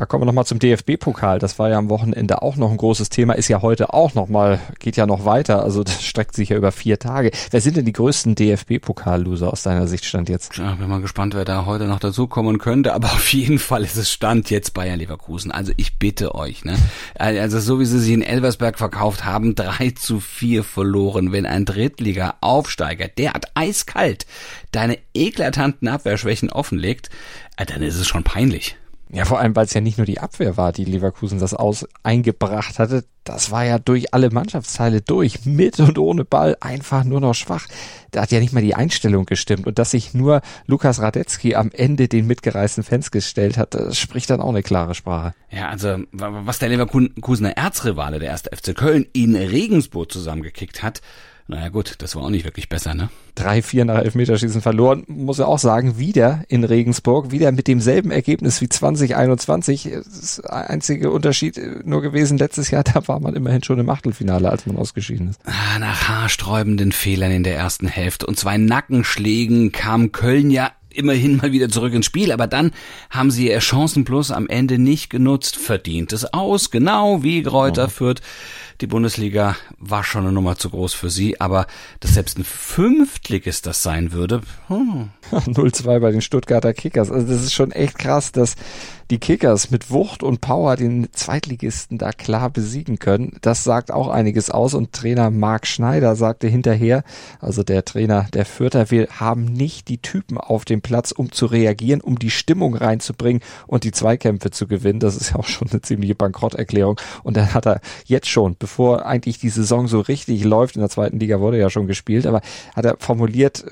Da 0.00 0.06
kommen 0.06 0.22
wir 0.22 0.26
nochmal 0.26 0.46
zum 0.46 0.58
DFB-Pokal. 0.58 1.40
Das 1.40 1.58
war 1.58 1.68
ja 1.68 1.76
am 1.76 1.90
Wochenende 1.90 2.40
auch 2.40 2.56
noch 2.56 2.70
ein 2.70 2.78
großes 2.78 3.10
Thema, 3.10 3.34
ist 3.34 3.48
ja 3.48 3.60
heute 3.60 3.92
auch 3.92 4.14
nochmal, 4.14 4.58
geht 4.78 4.96
ja 4.96 5.04
noch 5.04 5.26
weiter. 5.26 5.62
Also 5.62 5.84
das 5.84 6.02
streckt 6.02 6.34
sich 6.34 6.48
ja 6.48 6.56
über 6.56 6.72
vier 6.72 6.98
Tage. 6.98 7.32
Wer 7.50 7.60
sind 7.60 7.76
denn 7.76 7.84
die 7.84 7.92
größten 7.92 8.34
DFB-Pokal-Loser 8.34 9.52
aus 9.52 9.62
deiner 9.62 9.86
Sicht 9.86 10.06
Stand 10.06 10.30
jetzt? 10.30 10.56
Ja, 10.56 10.74
bin 10.76 10.88
mal 10.88 11.02
gespannt, 11.02 11.34
wer 11.34 11.44
da 11.44 11.66
heute 11.66 11.84
noch 11.84 11.98
dazukommen 11.98 12.56
könnte. 12.56 12.94
Aber 12.94 13.08
auf 13.08 13.30
jeden 13.34 13.58
Fall 13.58 13.84
ist 13.84 13.96
es 13.96 14.10
Stand 14.10 14.48
jetzt 14.48 14.72
Bayern 14.72 14.98
Leverkusen. 14.98 15.52
Also 15.52 15.72
ich 15.76 15.98
bitte 15.98 16.34
euch, 16.34 16.64
ne? 16.64 16.78
Also 17.16 17.60
so 17.60 17.78
wie 17.78 17.84
sie 17.84 18.00
sich 18.00 18.14
in 18.14 18.22
Elversberg 18.22 18.78
verkauft 18.78 19.26
haben, 19.26 19.54
drei 19.54 19.90
zu 19.90 20.18
vier 20.18 20.64
verloren. 20.64 21.30
Wenn 21.30 21.44
ein 21.44 21.66
Drittliga-Aufsteiger 21.66 23.08
derart 23.08 23.48
eiskalt 23.52 24.24
deine 24.72 24.96
eklatanten 25.12 25.88
Abwehrschwächen 25.88 26.48
offenlegt, 26.48 27.10
dann 27.58 27.82
ist 27.82 27.96
es 27.96 28.08
schon 28.08 28.24
peinlich. 28.24 28.78
Ja, 29.12 29.24
vor 29.24 29.40
allem, 29.40 29.56
weil 29.56 29.66
es 29.66 29.74
ja 29.74 29.80
nicht 29.80 29.98
nur 29.98 30.06
die 30.06 30.20
Abwehr 30.20 30.56
war, 30.56 30.72
die 30.72 30.84
Leverkusen 30.84 31.40
das 31.40 31.52
aus 31.52 31.84
eingebracht 32.04 32.78
hatte. 32.78 33.04
Das 33.24 33.50
war 33.50 33.64
ja 33.64 33.80
durch 33.80 34.14
alle 34.14 34.30
Mannschaftsteile 34.30 35.00
durch, 35.00 35.44
mit 35.44 35.80
und 35.80 35.98
ohne 35.98 36.24
Ball, 36.24 36.56
einfach 36.60 37.02
nur 37.02 37.20
noch 37.20 37.34
schwach. 37.34 37.66
Da 38.12 38.22
hat 38.22 38.30
ja 38.30 38.38
nicht 38.38 38.52
mal 38.52 38.62
die 38.62 38.76
Einstellung 38.76 39.26
gestimmt. 39.26 39.66
Und 39.66 39.80
dass 39.80 39.90
sich 39.90 40.14
nur 40.14 40.42
Lukas 40.66 41.00
Radetzky 41.00 41.56
am 41.56 41.70
Ende 41.72 42.06
den 42.06 42.28
mitgereisten 42.28 42.84
Fans 42.84 43.10
gestellt 43.10 43.58
hat, 43.58 43.76
spricht 43.96 44.30
dann 44.30 44.40
auch 44.40 44.50
eine 44.50 44.62
klare 44.62 44.94
Sprache. 44.94 45.34
Ja, 45.50 45.68
also 45.68 45.98
was 46.12 46.60
der 46.60 46.68
Leverkusener 46.68 47.56
Erzrivale, 47.56 48.20
der 48.20 48.30
erste 48.30 48.56
FC 48.56 48.76
Köln, 48.76 49.06
in 49.12 49.34
Regensburg 49.34 50.12
zusammengekickt 50.12 50.84
hat, 50.84 51.00
naja 51.50 51.68
gut, 51.68 51.96
das 51.98 52.16
war 52.16 52.22
auch 52.22 52.30
nicht 52.30 52.44
wirklich 52.44 52.68
besser, 52.68 52.94
ne? 52.94 53.10
Drei, 53.34 53.62
vier 53.62 53.84
nach 53.84 53.98
Elfmeterschießen 53.98 54.60
verloren, 54.60 55.04
muss 55.06 55.38
er 55.38 55.48
auch 55.48 55.58
sagen, 55.58 55.98
wieder 55.98 56.42
in 56.48 56.64
Regensburg, 56.64 57.30
wieder 57.30 57.52
mit 57.52 57.68
demselben 57.68 58.10
Ergebnis 58.10 58.60
wie 58.60 58.68
2021. 58.68 59.90
Das 59.92 60.40
einzige 60.40 61.10
Unterschied 61.10 61.60
nur 61.84 62.02
gewesen 62.02 62.38
letztes 62.38 62.70
Jahr, 62.70 62.84
da 62.94 63.06
war 63.08 63.20
man 63.20 63.34
immerhin 63.34 63.62
schon 63.62 63.78
im 63.78 63.90
Achtelfinale, 63.90 64.50
als 64.50 64.66
man 64.66 64.76
ausgeschieden 64.76 65.28
ist. 65.28 65.40
Ah, 65.44 65.78
nach 65.78 66.08
haarsträubenden 66.08 66.92
Fehlern 66.92 67.32
in 67.32 67.44
der 67.44 67.56
ersten 67.56 67.86
Hälfte 67.86 68.26
und 68.26 68.38
zwei 68.38 68.56
Nackenschlägen 68.56 69.72
kam 69.72 70.12
Köln 70.12 70.50
ja 70.50 70.70
immerhin 70.92 71.36
mal 71.36 71.52
wieder 71.52 71.68
zurück 71.68 71.94
ins 71.94 72.06
Spiel, 72.06 72.32
aber 72.32 72.46
dann 72.46 72.72
haben 73.10 73.30
sie 73.30 73.48
ihr 73.48 73.60
Chancenplus 73.60 74.30
am 74.30 74.48
Ende 74.48 74.78
nicht 74.78 75.10
genutzt, 75.10 75.56
verdient 75.56 76.12
es 76.12 76.32
aus, 76.32 76.70
genau 76.70 77.22
wie 77.22 77.42
Gräuter 77.42 77.86
oh. 77.86 77.90
führt. 77.90 78.20
Die 78.80 78.86
Bundesliga 78.86 79.56
war 79.78 80.04
schon 80.04 80.22
eine 80.22 80.32
Nummer 80.32 80.56
zu 80.56 80.70
groß 80.70 80.94
für 80.94 81.10
sie, 81.10 81.38
aber 81.38 81.66
dass 82.00 82.14
selbst 82.14 82.38
ein 82.38 82.44
Fünftligist 82.44 83.66
das 83.66 83.82
sein 83.82 84.12
würde. 84.12 84.40
Hm. 84.68 85.10
0-2 85.30 86.00
bei 86.00 86.10
den 86.10 86.22
Stuttgarter 86.22 86.72
Kickers. 86.72 87.10
Also 87.10 87.26
das 87.26 87.42
ist 87.42 87.52
schon 87.52 87.72
echt 87.72 87.98
krass, 87.98 88.32
dass 88.32 88.56
die 89.10 89.18
Kickers 89.18 89.70
mit 89.70 89.90
Wucht 89.90 90.22
und 90.22 90.40
Power 90.40 90.76
den 90.76 91.08
Zweitligisten 91.12 91.98
da 91.98 92.12
klar 92.12 92.48
besiegen 92.48 92.98
können. 92.98 93.36
Das 93.42 93.64
sagt 93.64 93.90
auch 93.90 94.08
einiges 94.08 94.50
aus 94.50 94.72
und 94.74 94.92
Trainer 94.92 95.30
Marc 95.30 95.66
Schneider 95.66 96.14
sagte 96.14 96.46
hinterher, 96.46 97.02
also 97.40 97.64
der 97.64 97.84
Trainer 97.84 98.28
der 98.32 98.46
Fürther, 98.46 98.90
wir 98.90 99.08
haben 99.18 99.44
nicht 99.44 99.88
die 99.88 99.98
Typen 99.98 100.38
auf 100.38 100.64
dem 100.64 100.80
Platz, 100.80 101.10
um 101.10 101.32
zu 101.32 101.46
reagieren, 101.46 102.00
um 102.00 102.18
die 102.18 102.30
Stimmung 102.30 102.74
reinzubringen 102.74 103.42
und 103.66 103.82
die 103.82 103.90
Zweikämpfe 103.90 104.52
zu 104.52 104.68
gewinnen. 104.68 105.00
Das 105.00 105.16
ist 105.16 105.30
ja 105.30 105.36
auch 105.36 105.48
schon 105.48 105.68
eine 105.70 105.82
ziemliche 105.82 106.14
Bankrotterklärung. 106.14 107.00
Und 107.24 107.36
dann 107.36 107.52
hat 107.52 107.66
er 107.66 107.80
jetzt 108.06 108.28
schon, 108.28 108.56
bevor 108.58 108.69
eigentlich 108.78 109.38
die 109.38 109.48
Saison 109.48 109.88
so 109.88 110.00
richtig 110.00 110.44
läuft, 110.44 110.76
in 110.76 110.80
der 110.80 110.90
zweiten 110.90 111.18
Liga 111.18 111.40
wurde 111.40 111.58
ja 111.58 111.70
schon 111.70 111.86
gespielt, 111.86 112.26
aber 112.26 112.40
hat 112.74 112.84
er 112.84 112.96
formuliert, 112.98 113.64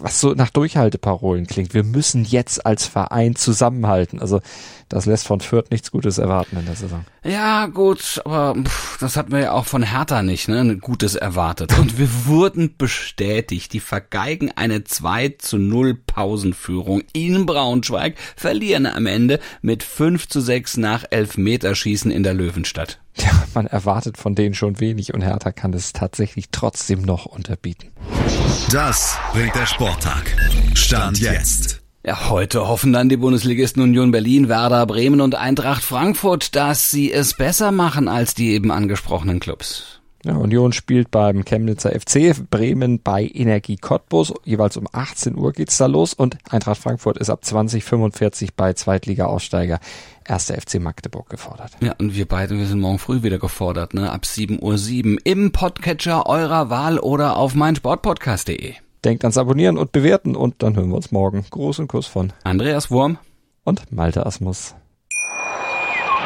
was 0.00 0.20
so 0.20 0.32
nach 0.32 0.50
Durchhalteparolen 0.50 1.46
klingt. 1.46 1.74
Wir 1.74 1.84
müssen 1.84 2.24
jetzt 2.24 2.64
als 2.66 2.86
Verein 2.86 3.36
zusammenhalten. 3.36 4.20
Also 4.20 4.40
das 4.88 5.06
lässt 5.06 5.26
von 5.26 5.40
Fürth 5.40 5.70
nichts 5.70 5.90
Gutes 5.90 6.18
erwarten 6.18 6.56
in 6.58 6.66
der 6.66 6.74
Saison. 6.74 7.04
Ja, 7.24 7.66
gut, 7.66 8.20
aber 8.24 8.54
pff, 8.62 8.98
das 8.98 9.16
hatten 9.16 9.32
wir 9.32 9.40
ja 9.40 9.52
auch 9.52 9.64
von 9.64 9.82
Hertha 9.82 10.22
nicht, 10.22 10.48
ne? 10.48 10.76
Gutes 10.76 11.14
erwartet. 11.14 11.78
Und 11.78 11.98
wir 11.98 12.08
wurden 12.26 12.76
bestätigt. 12.76 13.72
Die 13.72 13.80
vergeigen 13.80 14.52
eine 14.54 14.84
2 14.84 15.36
zu 15.38 15.58
0 15.58 15.94
Pausenführung 15.94 17.02
in 17.12 17.46
Braunschweig, 17.46 18.16
verlieren 18.36 18.86
am 18.86 19.06
Ende 19.06 19.40
mit 19.62 19.82
5 19.82 20.28
zu 20.28 20.40
6 20.40 20.76
nach 20.76 21.04
Elfmeterschießen 21.10 22.10
in 22.10 22.22
der 22.22 22.34
Löwenstadt. 22.34 23.00
Ja, 23.16 23.30
man 23.54 23.66
erwartet 23.66 24.18
von 24.18 24.34
denen 24.34 24.54
schon 24.54 24.80
wenig 24.80 25.14
und 25.14 25.22
Hertha 25.22 25.52
kann 25.52 25.72
es 25.72 25.92
tatsächlich 25.92 26.46
trotzdem 26.50 27.02
noch 27.02 27.26
unterbieten. 27.26 27.90
Das 28.70 29.18
bringt 29.32 29.54
der 29.54 29.66
Sporttag. 29.66 30.34
Stand 30.74 31.18
jetzt. 31.20 31.80
Ja, 32.04 32.28
heute 32.28 32.68
hoffen 32.68 32.92
dann 32.92 33.08
die 33.08 33.16
Bundesligisten 33.16 33.82
Union 33.82 34.10
Berlin, 34.10 34.48
Werder 34.48 34.86
Bremen 34.86 35.20
und 35.20 35.34
Eintracht 35.34 35.82
Frankfurt, 35.82 36.54
dass 36.54 36.90
sie 36.90 37.12
es 37.12 37.34
besser 37.34 37.72
machen 37.72 38.08
als 38.08 38.34
die 38.34 38.52
eben 38.52 38.70
angesprochenen 38.70 39.40
Clubs. 39.40 40.00
Ja, 40.24 40.36
Union 40.36 40.72
spielt 40.72 41.10
beim 41.10 41.44
Chemnitzer 41.44 41.90
FC, 41.90 42.34
Bremen 42.48 43.00
bei 43.02 43.30
Energie 43.32 43.76
Cottbus. 43.76 44.32
Jeweils 44.44 44.78
um 44.78 44.88
18 44.90 45.36
Uhr 45.36 45.52
geht's 45.52 45.76
da 45.76 45.84
los 45.84 46.14
und 46.14 46.38
Eintracht 46.48 46.80
Frankfurt 46.80 47.18
ist 47.18 47.28
ab 47.28 47.44
2045 47.44 48.54
bei 48.54 48.72
Zweitliga-Aussteiger 48.72 49.80
1. 50.26 50.50
FC 50.50 50.80
Magdeburg 50.80 51.28
gefordert. 51.28 51.72
Ja, 51.82 51.94
und 51.98 52.16
wir 52.16 52.26
beide, 52.26 52.56
wir 52.56 52.64
sind 52.64 52.80
morgen 52.80 52.98
früh 52.98 53.22
wieder 53.22 53.38
gefordert, 53.38 53.92
ne? 53.92 54.10
Ab 54.10 54.22
7.07 54.24 55.12
Uhr 55.12 55.18
im 55.24 55.52
Podcatcher 55.52 56.26
eurer 56.26 56.70
Wahl 56.70 56.98
oder 56.98 57.36
auf 57.36 57.54
meinsportpodcast.de. 57.54 58.74
Denkt 59.04 59.24
ans 59.24 59.36
Abonnieren 59.36 59.76
und 59.76 59.92
Bewerten 59.92 60.34
und 60.34 60.62
dann 60.62 60.74
hören 60.74 60.88
wir 60.88 60.96
uns 60.96 61.12
morgen. 61.12 61.44
Großen 61.50 61.86
Kuss 61.86 62.06
von 62.06 62.32
Andreas 62.44 62.90
Wurm 62.90 63.18
und 63.62 63.92
Malte 63.92 64.24
Asmus. 64.24 64.74